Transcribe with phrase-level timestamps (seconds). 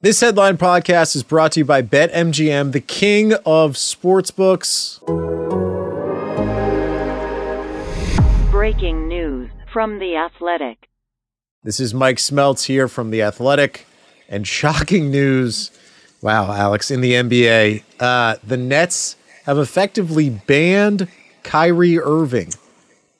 [0.00, 5.04] This headline podcast is brought to you by BetMGM, the king of sportsbooks.
[8.52, 10.88] Breaking news from The Athletic.
[11.64, 13.88] This is Mike Smeltz here from The Athletic.
[14.28, 15.72] And shocking news
[16.22, 21.08] wow, Alex, in the NBA, uh, the Nets have effectively banned
[21.42, 22.52] Kyrie Irving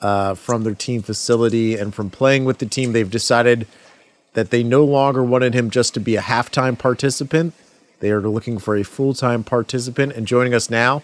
[0.00, 2.92] uh, from their team facility and from playing with the team.
[2.92, 3.66] They've decided
[4.38, 7.52] that they no longer wanted him just to be a halftime participant.
[7.98, 10.12] They are looking for a full time participant.
[10.12, 11.02] And joining us now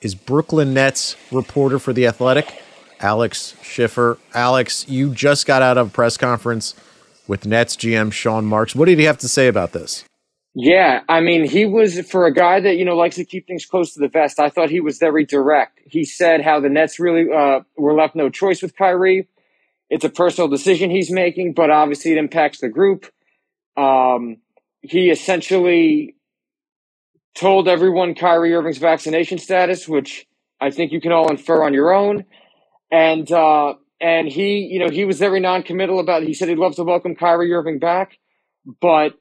[0.00, 2.62] is Brooklyn Nets reporter for The Athletic,
[3.00, 4.18] Alex Schiffer.
[4.34, 6.76] Alex, you just got out of a press conference
[7.26, 8.72] with Nets GM Sean Marks.
[8.72, 10.04] What did he have to say about this?
[10.54, 13.66] Yeah, I mean, he was for a guy that you know likes to keep things
[13.66, 14.38] close to the vest.
[14.38, 15.80] I thought he was very direct.
[15.86, 19.26] He said how the Nets really uh, were left no choice with Kyrie
[19.90, 23.06] it's a personal decision he's making, but obviously it impacts the group.
[23.76, 24.38] Um,
[24.80, 26.14] he essentially
[27.34, 30.26] told everyone Kyrie Irving's vaccination status, which
[30.60, 32.24] I think you can all infer on your own.
[32.90, 36.22] And uh, and he, you know, he was very non-committal about.
[36.22, 36.28] It.
[36.28, 38.18] He said he'd love to welcome Kyrie Irving back,
[38.80, 39.14] but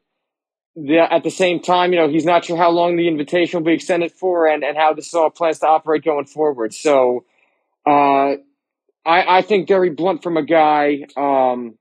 [0.75, 3.65] the, at the same time, you know, he's not sure how long the invitation will
[3.65, 6.73] be extended for, and and how this all plans to operate going forward.
[6.73, 7.25] So,
[7.85, 8.35] uh,
[9.05, 11.77] I, I think very blunt from a guy um,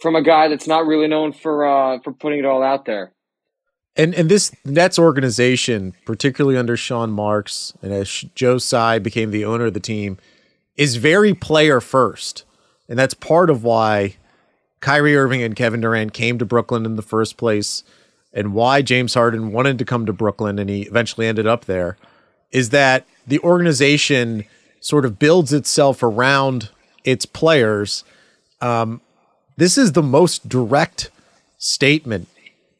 [0.00, 3.12] from a guy that's not really known for uh, for putting it all out there.
[3.96, 9.44] And and this Nets organization, particularly under Sean Marks and as Joe Tsai became the
[9.44, 10.18] owner of the team,
[10.76, 12.44] is very player first,
[12.88, 14.16] and that's part of why
[14.80, 17.82] Kyrie Irving and Kevin Durant came to Brooklyn in the first place,
[18.32, 21.96] and why James Harden wanted to come to Brooklyn and he eventually ended up there,
[22.52, 24.44] is that the organization
[24.80, 26.70] sort of builds itself around
[27.04, 28.04] its players.
[28.60, 29.00] Um,
[29.56, 31.10] this is the most direct
[31.58, 32.28] statement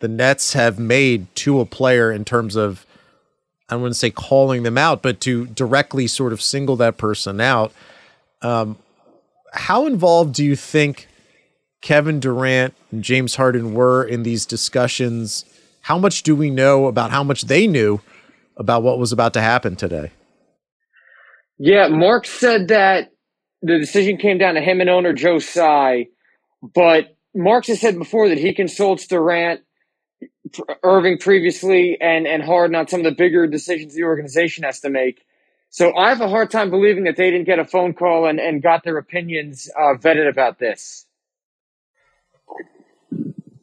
[0.00, 2.87] the Nets have made to a player in terms of,
[3.69, 7.72] I wouldn't say calling them out, but to directly sort of single that person out.
[8.42, 8.78] Um,
[9.53, 11.08] how involved do you think
[11.81, 15.44] Kevin Durant and James Harden were in these discussions?
[15.82, 18.00] How much do we know about how much they knew
[18.56, 20.12] about what was about to happen today?
[21.58, 23.12] Yeah, Mark said that
[23.62, 26.08] the decision came down to him and owner Joe Tsai,
[26.62, 29.60] but Marks has said before that he consults Durant,
[30.82, 34.91] Irving previously, and and Harden on some of the bigger decisions the organization has to
[34.91, 35.24] make.
[35.70, 38.40] So I have a hard time believing that they didn't get a phone call and,
[38.40, 41.04] and got their opinions uh, vetted about this.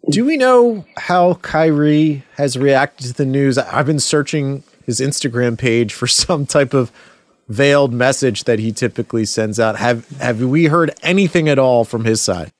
[0.09, 3.57] Do we know how Kyrie has reacted to the news?
[3.57, 6.91] I've been searching his Instagram page for some type of
[7.47, 9.77] veiled message that he typically sends out.
[9.77, 12.51] Have have we heard anything at all from his side?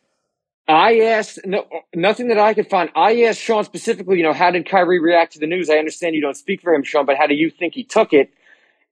[0.68, 2.90] I asked no, nothing that I could find.
[2.96, 5.70] I asked Sean specifically, you know, how did Kyrie react to the news?
[5.70, 8.14] I understand you don't speak for him, Sean, but how do you think he took
[8.14, 8.32] it?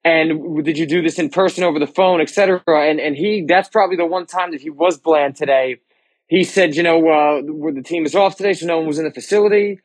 [0.06, 2.62] And did you do this in person, over the phone, etc.?
[2.68, 5.78] And and he that's probably the one time that he was bland today.
[6.28, 9.06] He said, you know, uh, the team is off today, so no one was in
[9.06, 9.80] the facility,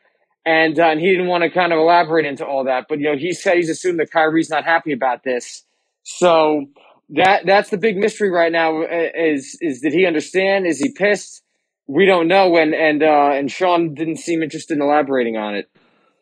[0.45, 2.87] and uh, and he didn't want to kind of elaborate into all that.
[2.89, 5.65] But you know, he said he's assumed that Kyrie's not happy about this
[6.09, 6.65] so
[7.11, 8.83] that that's the big mystery right now.
[8.83, 10.67] Is is did he understand?
[10.67, 11.43] Is he pissed?
[11.87, 12.57] We don't know.
[12.57, 15.71] And and uh, and Sean didn't seem interested in elaborating on it.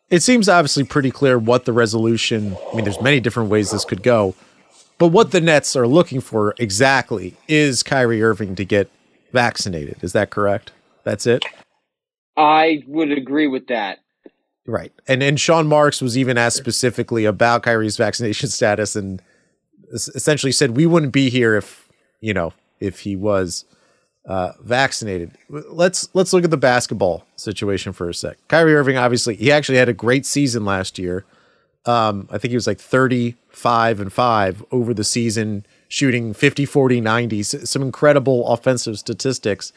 [0.09, 2.57] It seems obviously pretty clear what the resolution.
[2.71, 4.35] I mean, there's many different ways this could go,
[4.97, 8.89] but what the Nets are looking for exactly is Kyrie Irving to get
[9.31, 9.97] vaccinated.
[10.01, 10.73] Is that correct?
[11.05, 11.45] That's it.
[12.35, 13.99] I would agree with that.
[14.65, 14.91] Right.
[15.07, 19.21] And and Sean Marks was even asked specifically about Kyrie's vaccination status and
[19.91, 21.87] essentially said we wouldn't be here if
[22.19, 23.65] you know if he was
[24.27, 25.31] uh, vaccinated.
[25.49, 28.37] Let's let's look at the basketball situation for a sec.
[28.47, 31.25] Kyrie Irving, obviously, he actually had a great season last year.
[31.85, 36.99] Um, I think he was like 35 and 5 over the season, shooting 50, 40,
[36.99, 39.71] 90, some incredible offensive statistics.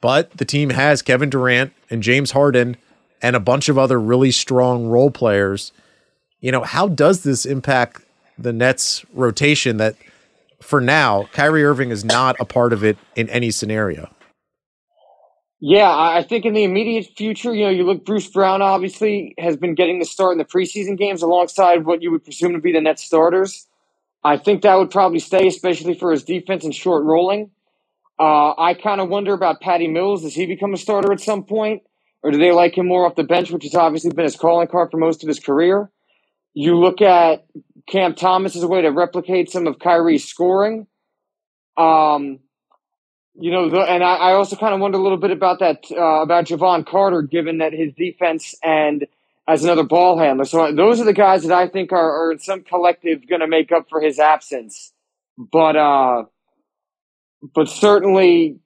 [0.00, 2.76] But the team has Kevin Durant and James Harden
[3.22, 5.72] and a bunch of other really strong role players.
[6.40, 8.02] You know, how does this impact
[8.38, 9.96] the Nets rotation that
[10.60, 14.10] for now, Kyrie Irving is not a part of it in any scenario.
[15.60, 19.56] Yeah, I think in the immediate future, you know, you look, Bruce Brown obviously has
[19.56, 22.72] been getting the start in the preseason games alongside what you would presume to be
[22.72, 23.66] the net starters.
[24.22, 27.50] I think that would probably stay, especially for his defense and short rolling.
[28.20, 30.22] Uh, I kind of wonder about Patty Mills.
[30.22, 31.82] Does he become a starter at some point?
[32.22, 34.66] Or do they like him more off the bench, which has obviously been his calling
[34.66, 35.90] card for most of his career?
[36.52, 37.46] You look at
[37.90, 40.86] Cam Thomas as a way to replicate some of Kyrie's scoring.
[41.76, 42.40] Um,
[43.34, 45.84] you know, the, and I, I also kind of wonder a little bit about that
[45.90, 49.06] uh, about Jevon Carter, given that his defense and
[49.46, 50.44] as another ball handler.
[50.44, 53.46] So those are the guys that I think are, are in some collective going to
[53.46, 54.92] make up for his absence.
[55.38, 56.24] But uh,
[57.54, 58.58] but certainly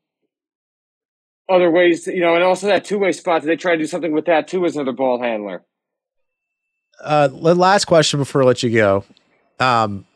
[1.48, 3.42] other ways, to, you know, and also that two way spot.
[3.42, 5.64] They try to do something with that too as another ball handler.
[7.00, 9.04] Uh, the last question before I let you go.
[9.58, 10.06] Um,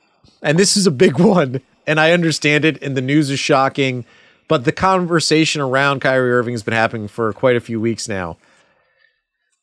[0.42, 4.04] and this is a big one, and I understand it, and the news is shocking
[4.48, 8.36] but the conversation around Kyrie Irving has been happening for quite a few weeks now.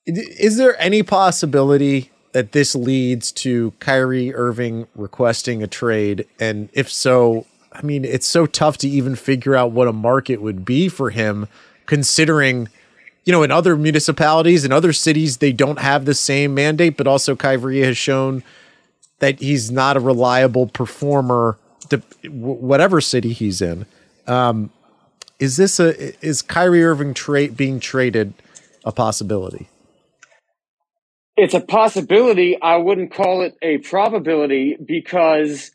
[0.05, 6.27] Is there any possibility that this leads to Kyrie Irving requesting a trade?
[6.39, 10.41] And if so, I mean, it's so tough to even figure out what a market
[10.41, 11.47] would be for him,
[11.85, 12.67] considering,
[13.25, 17.07] you know, in other municipalities, and other cities, they don't have the same mandate, but
[17.07, 18.43] also Kyrie has shown
[19.19, 21.57] that he's not a reliable performer
[21.89, 21.97] to
[22.29, 23.85] whatever city he's in.
[24.27, 24.71] Um,
[25.39, 28.33] is this a is Kyrie Irving trade being traded
[28.83, 29.67] a possibility?
[31.35, 32.61] It's a possibility.
[32.61, 35.71] I wouldn't call it a probability because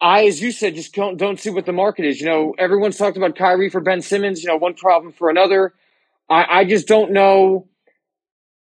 [0.00, 2.20] I, as you said, just don't don't see what the market is.
[2.20, 4.42] You know, everyone's talked about Kyrie for Ben Simmons.
[4.42, 5.72] You know, one problem for another.
[6.28, 7.68] I, I just don't know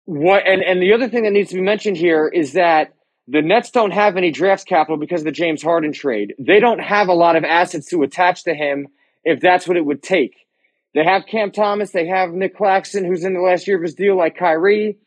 [0.06, 0.46] what.
[0.46, 2.94] And and the other thing that needs to be mentioned here is that
[3.28, 6.34] the Nets don't have any draft capital because of the James Harden trade.
[6.40, 8.88] They don't have a lot of assets to attach to him
[9.24, 10.36] if that's what it would take.
[10.96, 13.94] They have Cam Thomas, they have Nic Claxton, who's in the last year of his
[13.94, 14.98] deal, like Kyrie.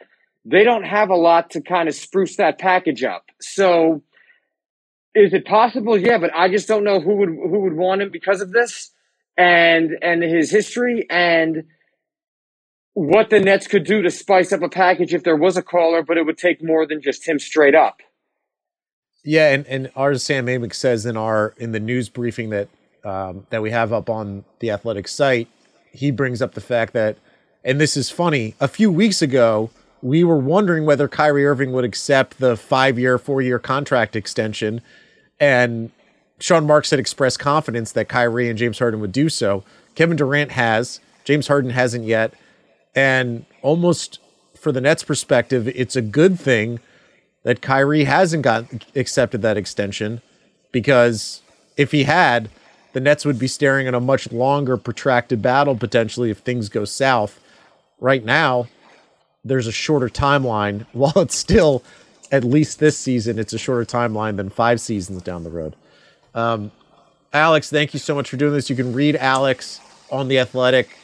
[0.45, 3.25] They don't have a lot to kind of spruce that package up.
[3.41, 4.03] So,
[5.15, 5.99] is it possible?
[5.99, 8.91] Yeah, but I just don't know who would who would want him because of this
[9.37, 11.65] and and his history and
[12.95, 16.03] what the Nets could do to spice up a package if there was a caller,
[16.03, 18.01] but it would take more than just him straight up.
[19.25, 22.69] Yeah, and and Sam Amick says in our in the news briefing that
[23.05, 25.49] um, that we have up on the athletic site,
[25.93, 27.17] he brings up the fact that,
[27.65, 29.71] and this is funny, a few weeks ago
[30.03, 34.81] we were wondering whether Kyrie Irving would accept the five-year, four-year contract extension,
[35.39, 35.93] and
[36.41, 39.63] Sean Marks had expressed confidence that Kyrie and James Harden would do so.
[39.95, 42.35] Kevin Durant has, James Harden hasn't yet,
[42.95, 44.19] and almost
[44.59, 46.81] for the Nets' perspective, it's a good thing
[47.43, 50.23] that Kyrie hasn't got accepted that extension
[50.71, 51.43] because
[51.77, 52.49] if he had,
[52.93, 56.85] the Nets would be staring at a much longer, protracted battle potentially if things go
[56.85, 57.41] south.
[58.01, 58.69] Right now,
[59.45, 60.87] there's a shorter timeline.
[60.93, 61.83] While it's still,
[62.31, 65.75] at least this season, it's a shorter timeline than five seasons down the road.
[66.35, 66.71] Um,
[67.33, 68.69] Alex, thank you so much for doing this.
[68.69, 69.81] You can read Alex
[70.11, 70.97] on The Athletic.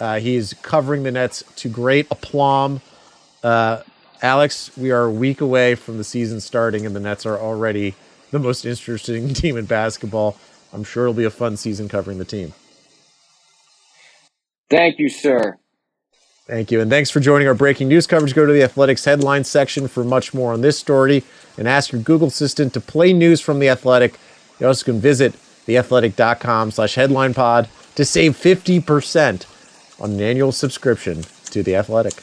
[0.00, 2.80] Uh, he is covering the Nets to great aplomb.
[3.42, 3.82] Uh,
[4.22, 7.94] Alex, we are a week away from the season starting, and the Nets are already
[8.30, 10.36] the most interesting team in basketball.
[10.72, 12.52] I'm sure it'll be a fun season covering the team.
[14.70, 15.58] Thank you, sir.
[16.46, 16.80] Thank you.
[16.80, 18.34] And thanks for joining our breaking news coverage.
[18.34, 21.22] Go to the Athletics headline section for much more on this story
[21.58, 24.18] and ask your Google Assistant to play news from The Athletic.
[24.58, 25.34] You also can visit
[25.66, 29.44] theathletic.com slash headline pod to save 50%
[30.00, 32.22] on an annual subscription to The Athletic.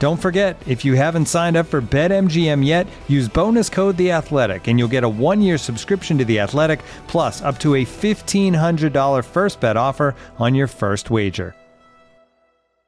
[0.00, 4.66] Don't forget, if you haven't signed up for BetMGM yet, use bonus code The Athletic,
[4.66, 8.94] and you'll get a one-year subscription to The Athletic, plus up to a fifteen hundred
[8.94, 11.54] dollar first bet offer on your first wager.